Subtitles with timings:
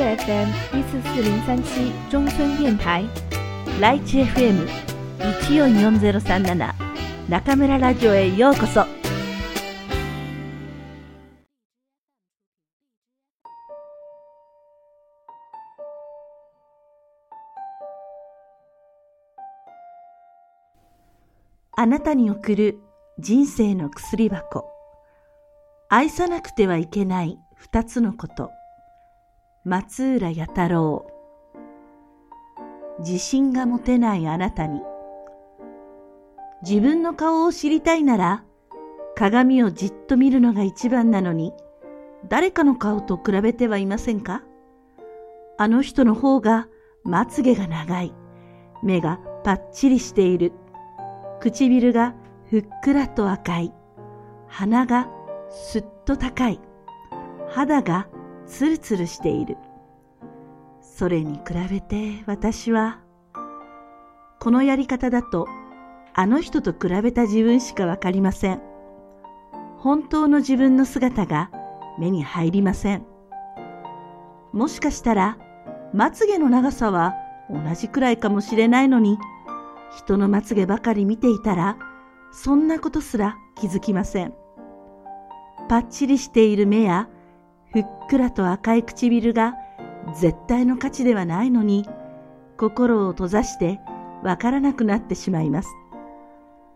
[0.00, 3.04] FM 一四四零三七中村電台
[3.80, 4.66] ライチ FM
[5.46, 6.74] 一四四ゼロ三七
[7.28, 8.86] 中村ラジオへようこそ。
[21.76, 22.78] あなたに送る
[23.18, 24.64] 人生の薬箱。
[25.88, 28.50] 愛さなくてはいけない二つのこと。
[29.66, 31.06] 松浦弥太郎。
[33.00, 34.80] 自信が持てないあなたに。
[36.62, 38.42] 自分の顔を知りたいなら、
[39.14, 41.52] 鏡をじっと見るのが一番なのに、
[42.26, 44.42] 誰かの顔と比べてはいませんか？
[45.58, 46.66] あの人の方が
[47.04, 48.14] まつげが長い。
[48.82, 50.52] 目がパッチリしている。
[51.40, 52.14] 唇が
[52.48, 53.74] ふっくらと赤い。
[54.48, 55.10] 鼻が
[55.50, 56.58] すっと高い。
[57.50, 58.08] 肌が
[58.50, 59.56] ツルツルしている。
[60.82, 62.98] それに比べて私は、
[64.40, 65.46] このやり方だと
[66.14, 68.60] あの人と比べた自分しかわかりません。
[69.78, 71.50] 本当の自分の姿が
[71.98, 73.06] 目に入りません。
[74.52, 75.38] もしかしたら、
[75.94, 77.14] まつげの長さは
[77.48, 79.16] 同じくらいかもしれないのに、
[79.96, 81.78] 人のまつげばかり見ていたら、
[82.32, 84.34] そんなことすら気づきません。
[85.68, 87.08] パッチリしている目や、
[87.72, 89.54] ふっくらと赤い唇が
[90.20, 91.88] 絶対の価値ではないのに、
[92.56, 93.80] 心を閉ざして
[94.22, 95.68] わからなくなってしまいます。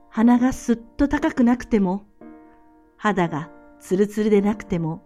[0.09, 2.07] 鼻がすっと高くなくても、
[2.97, 5.03] 肌がツルツルでなくても、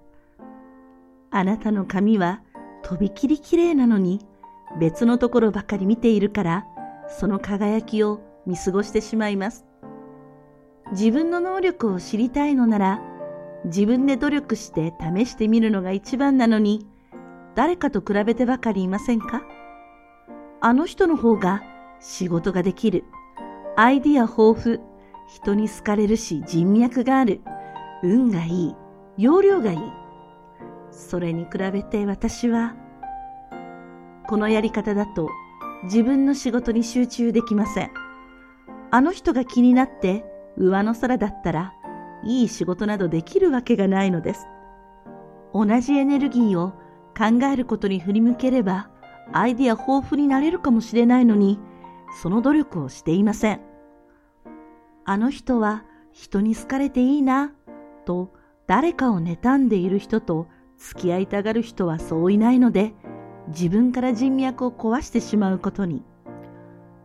[1.30, 2.42] あなたの髪は
[2.82, 4.20] とびきり綺麗なのに
[4.78, 6.66] 別のところばかり見ているから
[7.08, 9.64] その輝きを見過ごしてしまいます。
[10.92, 13.02] 自分の能力を知りたいのなら、
[13.64, 16.86] 自分で努力して試してみるのが一番なのに、
[17.54, 19.42] 誰かと比べてばかりいませんか？
[20.60, 21.62] あの人の方が
[22.00, 23.04] 仕事ができる。
[23.76, 24.80] アイディア豊富。
[25.28, 27.40] 人に好かれるし人脈がある。
[28.02, 28.76] 運がいい。
[29.16, 29.78] 容量がいい。
[30.90, 32.74] それに比べて私は、
[34.26, 35.28] このやり方だと
[35.84, 37.90] 自分の仕事に集中できません。
[38.90, 40.24] あの人が気になって
[40.56, 41.74] 上の空だったら、
[42.24, 44.46] いい仕事などできるわけがないのです。
[45.54, 46.72] 同じエネルギーを
[47.16, 48.90] 考えることに振り向ければ、
[49.32, 51.58] アイデア豊富になれるかもしれないのに、
[52.22, 53.60] その努力をしていません。
[55.04, 57.52] あの人は人に好かれていいな、
[58.04, 58.32] と
[58.66, 60.46] 誰かを妬んでいる人と
[60.76, 62.94] 付き合いたがる人はそういないので、
[63.48, 66.04] 自分から人脈を壊してしまうことに。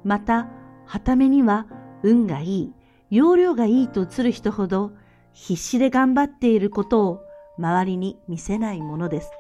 [0.04, 0.50] また、
[0.86, 1.66] はためには
[2.04, 2.74] 運がいい、
[3.10, 4.92] 容量がいいと映る人ほど
[5.34, 7.26] 必死で頑張っていることを
[7.58, 9.32] 周りに見せないものです。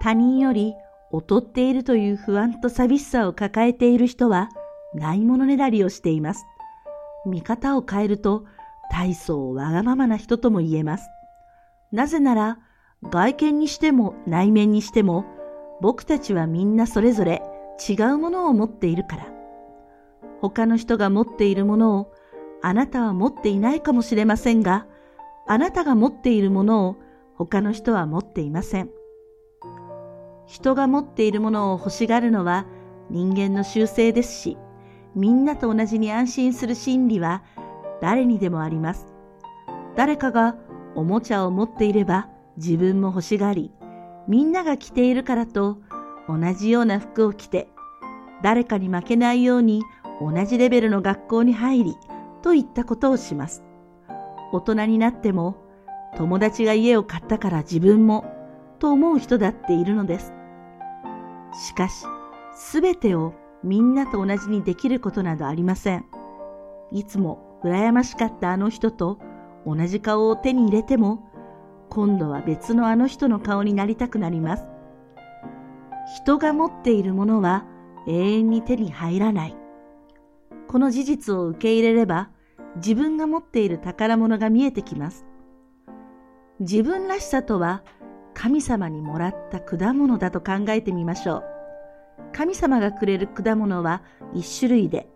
[0.00, 0.74] 他人より
[1.12, 4.48] 劣っているという不安と寂しさを抱えている人は
[4.94, 6.44] ないものねだりをしています。
[7.26, 8.44] 見方を変えると
[8.90, 11.08] 大層わがままな人とも言えます。
[11.92, 12.58] なぜなら
[13.10, 15.24] 外見にしても内面にしても
[15.80, 17.42] 僕たちはみんなそれぞれ
[17.88, 19.26] 違うものを持っているから。
[20.40, 22.12] 他の人が持っているものを
[22.62, 24.86] あなたは持っていないかもしれませんが、
[25.46, 26.96] あなたが持っているものを
[27.36, 28.90] 他の人は持っていません。
[30.46, 32.66] 人が持っているものを欲しがるのは
[33.10, 34.56] 人間の習性ですし、
[35.14, 37.42] みんなと同じに安心する心理は
[38.00, 39.06] 誰にでもあります。
[39.96, 40.56] 誰かが
[40.94, 43.72] おもちゃを持っていれば自分も欲しがり、
[44.28, 45.78] みんなが着ているからと
[46.28, 47.68] 同じような服を着て
[48.42, 49.82] 誰かに負けないように
[50.20, 51.96] 同じレベルの学校に入り
[52.42, 53.64] といったことをします。
[54.52, 55.56] 大人になっても
[56.16, 58.24] 友達が家を買ったから自分も
[58.78, 60.32] と思う人だっているのです。
[61.66, 62.04] しかし、
[62.54, 66.04] すべてをみんなと同じにできることなどありません。
[66.90, 69.18] いつも羨ましかったあの人と
[69.66, 71.28] 同じ顔を手に入れても
[71.88, 74.64] 今度は別のあの人の顔になりたくなります。
[76.16, 77.64] 人が持っているものは
[78.06, 79.61] 永遠に手に入らない。
[80.72, 82.30] この事実を受け入れれば
[82.76, 85.26] 自分が持っている宝物が見えてきます。
[86.60, 87.84] 自分らしさとは
[88.32, 91.44] 神様にもらった果物だと考えてみましょう。
[92.32, 94.02] 神様がくれる果物は
[94.32, 95.10] 一種類で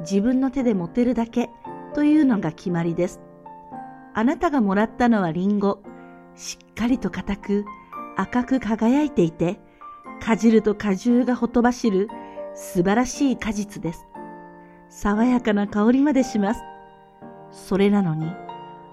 [0.00, 1.50] 自分の手で持てるだけ
[1.94, 3.20] というのが決まりです。
[4.12, 5.84] あなたがもらったのはリンゴ、
[6.34, 7.64] しっかりと硬く
[8.16, 9.60] 赤く輝いていて、
[10.20, 12.08] かじると果汁がほとばしる
[12.56, 14.05] 素晴らしい果実です。
[14.88, 16.62] 爽やかな香りまでします。
[17.50, 18.32] それなのに、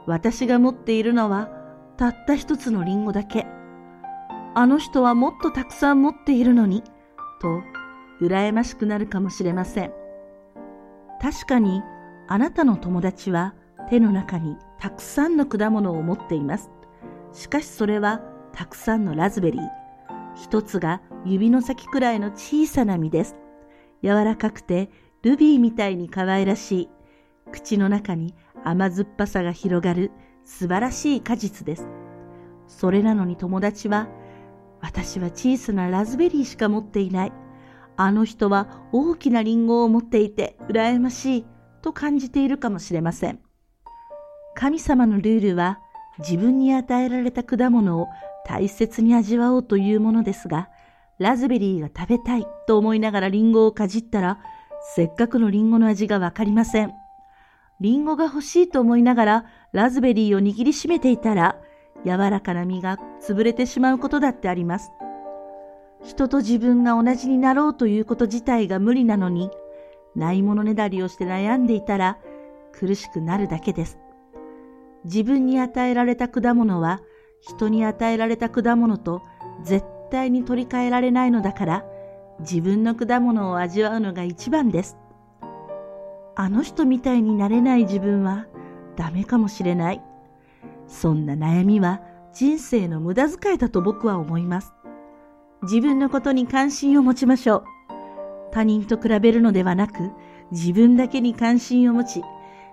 [0.06, 1.50] 私が持っているのは
[1.98, 3.46] たった一つのリンゴだけ。
[4.56, 6.84] あの人はもっとたくさん持っているのに、
[7.42, 7.62] と
[8.22, 9.94] 羨ましくなるかもしれません。
[11.22, 11.82] 確かに
[12.28, 13.56] あなたの友達は
[13.90, 16.70] 手の中にたくさんの果物を持っています。
[17.32, 18.22] しかしそれは
[18.54, 19.62] たくさんのラズベリー。
[20.36, 23.36] 一つが指の先くらいの小さな実です。
[24.04, 24.90] 柔らかくて
[25.24, 26.90] ルビーみたいに可愛らしい。
[27.52, 28.36] 口の中に
[28.66, 30.12] 甘酸っぱさが広がる
[30.44, 31.88] 素晴らしい果実です。
[32.68, 34.10] それなのに友達は、
[34.82, 37.34] 私は小さなラズベリーしか持っていない。
[37.96, 41.46] あの人は大きなリンゴを持っていて羨ましい
[41.82, 43.40] と感じているかもしれません。
[44.56, 45.80] 神様のルールは
[46.20, 48.08] 自分に与えられた果物を
[48.46, 50.70] 大切に味わおうというものですが、
[51.18, 54.40] ラズベリーが食べたいと思いながらリンゴをかじったら、
[54.84, 56.92] せっかくのリンゴの味がわかりません。
[57.80, 61.58] リンゴが欲しいと思いながらラズベリーを握りしめていたら、
[62.06, 64.92] 柔らかな実が潰れてしまうことだってあります。
[66.04, 69.50] 人と自分が同じになろうということ自体が無理なのに、
[70.16, 72.18] ないものねだりをして悩んでいたら
[72.74, 73.98] 苦しくなるだけです。
[75.06, 77.02] 自分に与えられた果物は
[77.42, 79.22] 人に与えられた果物と
[79.64, 81.86] 絶対に取り替えられないのだから
[82.40, 84.98] 自分の果物を味わうのが一番です。
[86.36, 88.48] あの人みたいになれない自分は
[88.96, 90.02] ダメかもしれない。
[90.88, 92.02] そんな悩みは
[92.34, 94.74] 人生の無駄遣いだと僕は思います。
[95.62, 97.64] 自分のことに関心を持ちましょう。
[98.52, 100.12] 他人と比べるのではなく、
[100.52, 102.24] 自分だけに関心を持ち、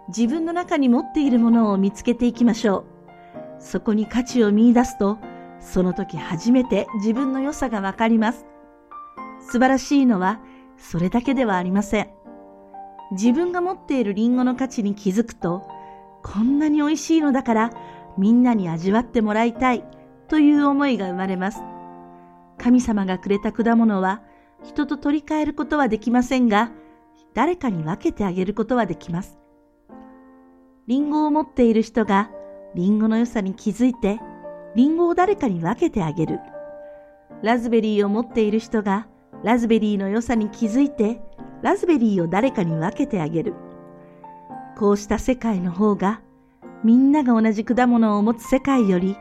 [0.08, 3.62] 自分の中に持っているものを見つけていきましょう。
[3.62, 5.18] そこに価値を見出すと、
[5.60, 8.46] その時初めて自分の良さがわかります。
[9.40, 10.40] 素晴らしいのは、
[10.76, 12.10] それだけではありません。
[13.12, 15.66] 自分が持っているリンゴの価値に気づくと、
[16.22, 17.70] こんなに美味しいのだから
[18.18, 19.84] みんなに味わってもらいたい
[20.28, 21.62] という思いが生まれます。
[22.58, 24.22] 神様がくれた果物は
[24.62, 26.70] 人と取り替えることはできませんが、
[27.34, 29.38] 誰かに分けてあげることはできます。
[30.86, 32.30] リンゴを持っている人が
[32.74, 34.20] リンゴの良さに気づいて、
[34.76, 36.38] リンゴを誰かに分けてあげる。
[37.42, 39.06] ラズベリーを持っている人が
[39.42, 41.20] ラズベリーの良さに気づいて、
[41.62, 43.54] ラズベリーを誰かに分けてあげる。
[44.76, 46.20] こうした世界の方が、
[46.84, 49.16] みんなが同じ果物を持つ世界より、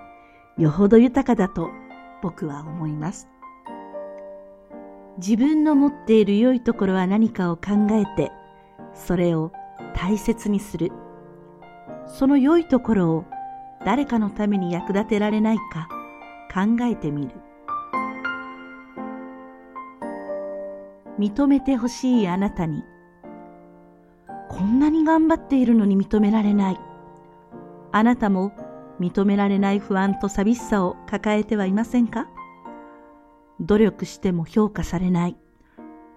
[0.58, 1.70] よほど豊かだと
[2.22, 3.30] 僕は思います。
[5.18, 8.32] 自分の持っている良いところは何かを考えて、
[8.94, 9.52] それを
[9.94, 10.92] 大切にする。
[12.08, 13.26] その良いところを
[13.86, 15.88] 誰かのために役立てられないか
[16.54, 17.49] 考えてみる。
[21.20, 22.82] 認めてほしいあなたに、
[24.48, 26.80] こんなに頑張っているのに認められない。
[27.92, 28.54] あなたも
[29.02, 32.28] 認められない不安と寂しさを抱えてはいませんか？
[33.60, 35.38] 努力しても評価されない。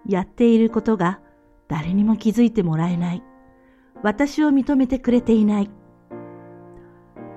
[0.06, 1.20] やっていることが
[1.66, 3.22] 誰にも気づいてもらえない。
[4.02, 5.70] 私を認めてくれていない。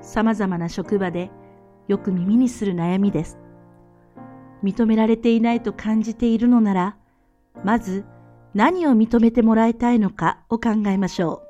[0.02, 1.32] 様々な職場で
[1.88, 3.40] よく耳にする悩みです。
[4.64, 6.98] 認められていないと感じているのなら、
[7.64, 8.06] まず
[8.54, 11.48] 何を認めてもらいたいのかを考えましょう。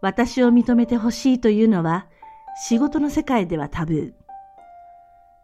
[0.00, 2.06] 私を認めてほしいというのは
[2.64, 4.12] 仕事の世界ではタブー。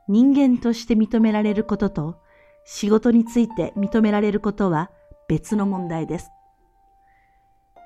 [0.08, 2.16] 人間として認められることと
[2.64, 4.90] 仕事について認められることは
[5.28, 6.30] 別の問題です。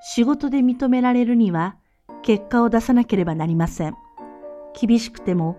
[0.01, 1.77] 仕事で認められるには
[2.23, 3.95] 結果を出さなければなりません。
[4.79, 5.57] 厳しくても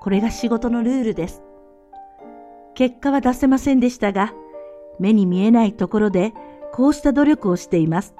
[0.00, 1.42] これが仕事のルールです。
[2.74, 4.32] 結果は出せませんでしたが、
[4.98, 6.32] 目に見えないところで
[6.72, 8.14] こうした努力をしています。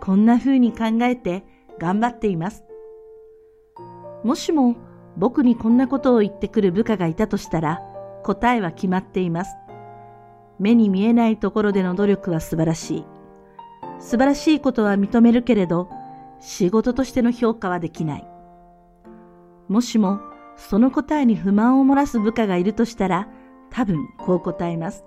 [0.00, 1.44] こんな風に考えて
[1.78, 2.64] 頑張っています。
[4.24, 4.76] もしも
[5.16, 7.80] 僕にこんなことを言ってくる部下がいたとしたら
[8.24, 9.56] 答えは決まっています。
[10.58, 13.06] 目に見えないところでの努力は素晴らしい。
[14.00, 15.88] 素晴らしいことは認めるけれど
[16.40, 18.28] 仕事としての評価はできない。
[19.68, 20.20] もしも
[20.56, 23.28] その答えに不満を漏らす部下がいるとしたら
[23.70, 25.04] 多分こう答えます。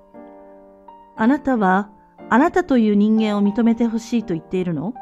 [1.15, 1.89] あなたは
[2.29, 4.93] あなたという人間を認めてほしいと言っているの？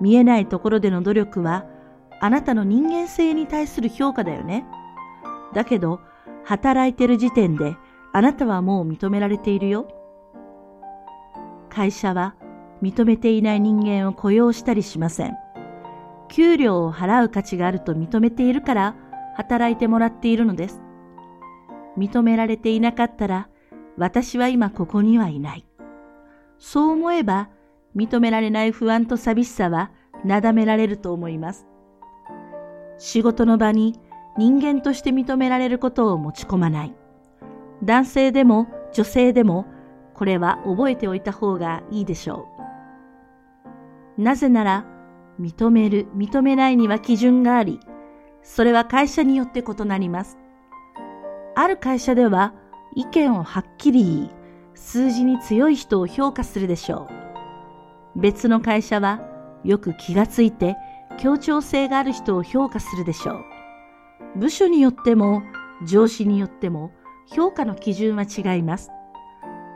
[0.00, 1.64] 見えないところでの努力は
[2.20, 4.64] あなたの人間性に対する評価だよね。
[5.54, 6.00] だけど、
[6.44, 7.76] 働いてる時点で
[8.12, 9.88] あなたはもう認められているよ。
[11.70, 12.34] 会社は
[12.82, 15.36] 認めていない人間を雇用したりしません。
[16.28, 18.96] 給料を払う価値があると認めているから
[19.36, 20.80] 働いてもらっているのです。
[21.96, 23.48] 認められていなかったら
[23.96, 25.66] 私は今ここにはいない。
[26.58, 27.50] そう思えば
[27.96, 29.90] 認められない不安と寂しさは
[30.24, 31.66] なだめられると思います。
[32.98, 33.98] 仕事の場に
[34.36, 36.94] 人間として認められることを持ち込まない。
[37.82, 39.66] 男性でも女性でも
[40.14, 42.48] これは覚えておいた方がいいでしょ
[44.18, 44.22] う。
[44.22, 44.86] なぜなら、
[45.40, 47.80] 認める、認めないには基準があり、
[48.42, 50.38] それは会社によって異なります。
[51.56, 52.54] ある会社では
[52.94, 54.30] 意見をはっきり言い、
[54.74, 57.08] 数字に強い人を評価するでしょ
[58.16, 58.20] う。
[58.20, 59.20] 別の会社は
[59.64, 60.76] よく気がついて
[61.18, 63.44] 協調性がある人を評価するでしょう。
[64.36, 65.42] 部署によっても
[65.86, 66.92] 上司によっても
[67.26, 68.90] 評価の基準は違います。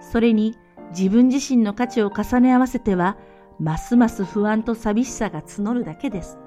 [0.01, 0.57] それに
[0.97, 3.17] 自分自身の価値を重ね合わせては、
[3.59, 6.39] ますます不安と寂しさが募るだけです。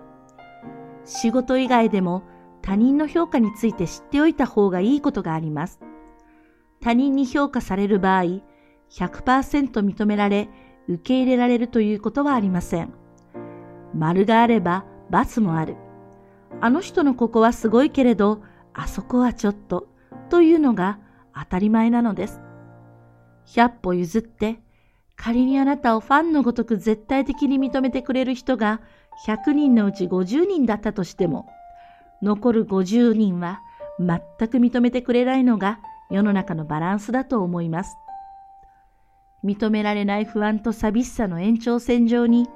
[1.03, 2.23] 仕事以外でも
[2.61, 5.79] 他人の評価について知っておいた方がいいことがあります。
[6.81, 8.41] 他人に評価される場合、
[8.89, 10.50] 100%認められ、
[10.88, 12.91] 受け入れられるということはありません。
[13.93, 15.75] 丸があれば罰もある。
[16.59, 18.41] あの人のここはすごいけれど、
[18.73, 19.88] あそこはちょっと、
[20.29, 21.00] というのが
[21.33, 22.41] 当たり前なのです。
[23.45, 24.59] 100歩譲って、
[25.15, 28.81] 仮にあなたをファンのごとく絶対的に認めてくれる人が
[29.27, 31.47] 100人のうち50人だったとしても、
[32.23, 33.61] 残る50人は
[34.00, 34.19] 全
[34.50, 35.79] く認めてくれないのが
[36.11, 37.97] 世の中のバランスだと思います。
[39.43, 42.47] 認められない不安と寂しさの延長線上に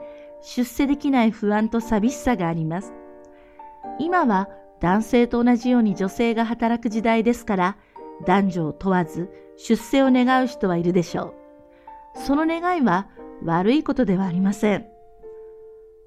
[0.41, 2.93] 出世できない不安と寂しさがあります。
[4.00, 4.50] 今は
[4.81, 7.77] 男性と同じように女性が働く時代ですから
[8.25, 11.33] 男女を問わず出世を願う人はいるでしょ
[12.15, 12.19] う。
[12.19, 13.07] その願いは
[13.43, 14.85] 悪いことではありません。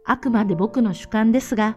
[0.05, 1.77] あくまで僕の主観ですが、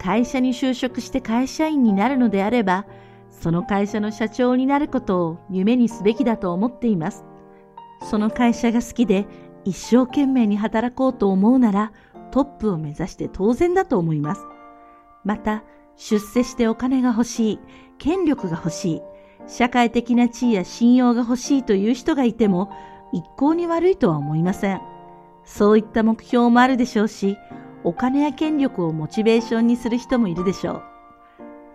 [0.00, 2.86] 会社に就職して会社員になるのであれば、
[3.30, 7.24] その会社の社長になることを夢にすべきだと思っています。
[8.02, 9.26] その会社が好きで
[9.64, 11.92] 一生懸命に働こうと思うなら
[12.30, 14.42] トップを目指して当然だと思います。
[15.24, 15.64] また、
[15.96, 17.60] 出世してお金が欲しい、
[17.98, 19.02] 権力が欲しい、
[19.46, 22.70] 社会的な地位や信用が欲しいという人がいても
[23.12, 24.80] 一向に悪いとは思いません。
[25.44, 27.36] そういった目標もあるでしょうし、
[27.82, 30.82] お金や権力をモチベーションにする人もいるでしょう。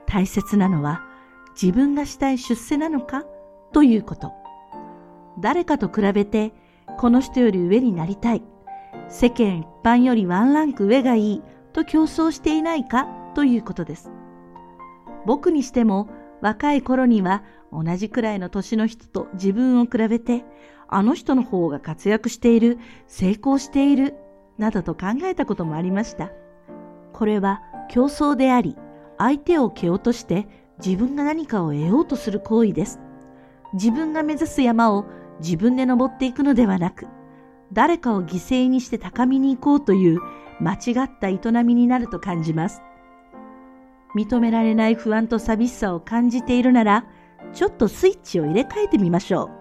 [0.08, 1.02] 大切なのは
[1.60, 3.24] 自分がしたい出世なのか？
[3.72, 4.32] ということ。
[5.40, 6.54] 誰かと比べて
[6.98, 8.44] この人より上になりたい。
[9.10, 11.44] 世間一般よりワンランク上がいい
[11.74, 13.08] と競争していないか？
[13.36, 14.12] ということです。
[15.26, 16.10] 僕にしても
[16.42, 20.46] 若い頃には同じくらいの年の人と自分を比べて、
[20.88, 24.16] あの人の方が活躍している、成功している、
[24.58, 26.32] などと考えたこともありました。
[27.12, 28.78] これは競争であり、
[29.18, 30.48] 相手を蹴落として
[30.84, 33.00] 自分が何かを得ようとする行為です。
[33.74, 35.06] 自分が目指す山を
[35.40, 37.08] 自分で登っていくのではなく、
[37.74, 40.20] 誰かを犠牲にして高みに行こうという
[40.60, 42.82] 間違った営みになると感じます。
[44.16, 47.06] 認められない不安と寂しさを感じているなら、
[47.54, 49.52] ちょっとスイッチを入れ替えてみましょ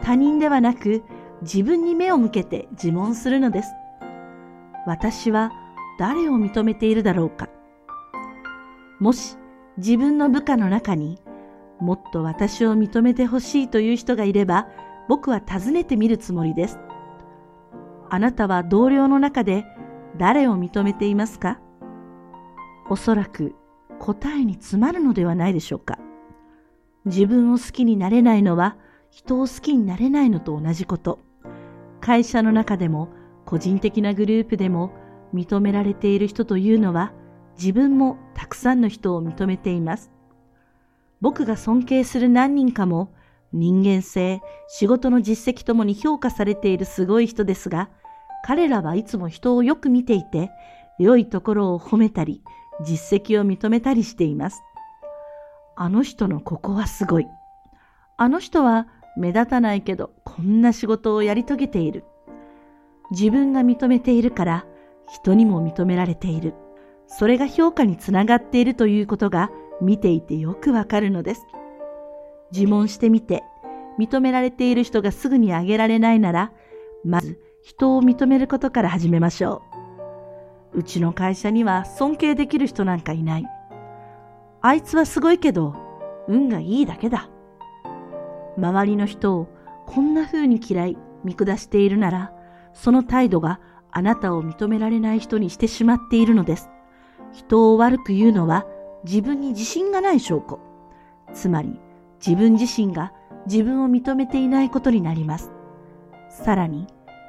[0.00, 0.04] う。
[0.04, 1.02] 他人ではなく
[1.42, 3.70] 自分に目を向けて自問するのです。
[4.86, 5.52] 私は
[5.98, 7.48] 誰を認めているだろうか。
[9.00, 9.36] もし
[9.78, 11.18] 自分の部下の中に
[11.80, 14.66] もっと私を認めてほしいという人がいれば
[15.08, 16.78] 僕は尋ねてみるつもりです。
[18.10, 19.64] あなたは同僚の中で
[20.16, 21.60] 誰を認めていますか？
[22.90, 23.54] おそらく
[24.00, 25.98] 答えに詰まるのではないでしょうか。
[27.04, 28.76] 自分を好きになれないのは
[29.10, 31.20] 人を好きになれないのと同じこと。
[32.00, 33.10] 会社の中でも
[33.44, 34.90] 個人的なグループでも
[35.32, 37.12] 認められている人というのは
[37.58, 40.10] 自分もたくさんの人を認めています。
[41.20, 43.12] 僕が尊敬する何人かも
[43.52, 47.90] 人間性、仕事の実績ともに評価されているすごい人ですが、
[48.44, 50.50] 彼らはいつも人をよく見ていて、
[50.98, 52.42] 良いところを褒めたり、
[52.84, 54.62] 実績を認めたりしています。
[55.76, 57.26] あの人のここはすごい。
[58.16, 58.86] あの人は
[59.16, 62.04] 目立たないけどこんな仕事をやり遂げている。
[63.10, 64.66] 自分が認めているから
[65.08, 66.54] 人にも認められている。
[67.08, 69.50] それが評価につながっているということが
[69.80, 71.46] 見ていてよくわかるのです。
[72.52, 73.42] 自問してみて
[73.98, 76.52] 認められている人がすぐに挙げられないなら、
[77.04, 79.62] まず人を認めることから始めましょ
[80.74, 80.78] う。
[80.78, 83.46] うちの会社には尊敬できる人なんかいない。
[84.60, 85.74] あいつはすごいけど、
[86.28, 87.28] 運がいいだけだ。
[88.56, 89.48] 周りの人を
[89.86, 92.32] こんな風に嫌い、見下しているなら、
[92.74, 93.60] その態度が
[93.90, 96.68] あなたを認められない人にしてしまっているのです。
[97.32, 98.66] 人を悪く言うのは
[99.04, 100.60] 自分に自信がない証拠。
[101.32, 101.78] つまり
[102.24, 103.12] 自分自身が
[103.46, 105.52] 自分を認めていないことになります。
[106.30, 106.86] さらに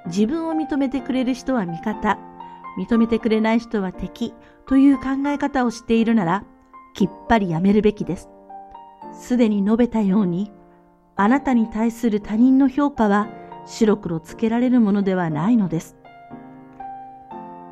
[0.08, 2.18] 自分を認めてくれる人は味方、
[2.78, 4.34] 認めてくれない人は敵
[4.68, 6.44] という考え方をしているなら、
[6.94, 8.30] きっぱりやめるべきです。
[9.12, 10.52] すでに述べたように、
[11.16, 13.28] あなたに対する他人の評価は
[13.66, 15.98] 白黒つけられるものではないのです。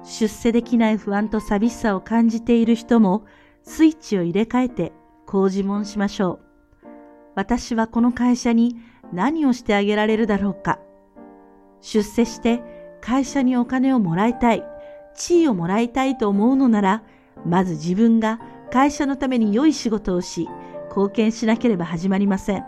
[0.08, 3.26] 出世できない不安と寂しさを感じている人も
[3.64, 4.94] スイッチを入れ替えて
[5.26, 6.88] こう自問しましょう。
[7.36, 8.78] 私はこの会社に
[9.14, 10.80] 何をしてあげられるだろうか。
[11.82, 12.64] 出世して
[13.02, 14.64] 会社にお金をもらいたい、
[15.14, 17.04] 地位をもらいたいと思うのなら、
[17.46, 18.40] まず自分が
[18.72, 20.48] 会社のために良い仕事をし、
[20.90, 22.66] 貢献しなければ始まりません。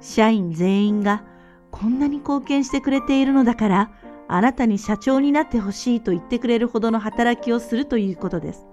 [0.00, 1.24] 社員全員が
[1.70, 3.90] こんなに貢献してくれているのだから、
[4.28, 8.66] あなたに社長になってほしいと言ってくれるほどの働きをするということです。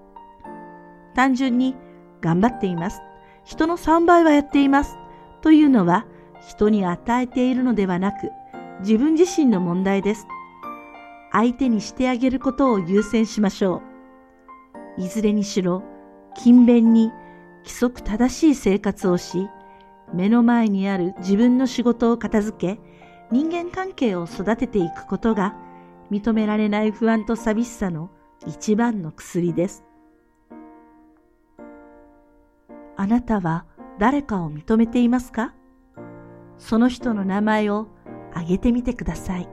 [1.16, 1.76] 単純に
[2.22, 3.02] 頑張っています。
[3.46, 4.98] 人の3倍はやっています。
[5.42, 6.06] というのは
[6.46, 8.32] 人に与えているのではなく
[8.82, 10.28] 自分自身の問題です。
[11.32, 13.82] 相手にしてあげることを優先しましょ
[14.98, 15.02] う。
[15.02, 15.84] いずれにしろ
[16.36, 17.12] 勤勉に
[17.60, 19.50] 規則正しい生活をし、
[20.14, 22.80] 目の前にある自分の仕事を片付け、
[23.32, 25.56] 人間関係を育てていくことが
[26.12, 28.12] 認められない不安と寂しさの
[28.46, 29.84] 一番の薬です。
[32.98, 33.66] あなたは
[34.00, 35.54] 誰かを認めていますか？
[36.58, 37.88] その人の名前を
[38.32, 39.50] 挙げてみてください。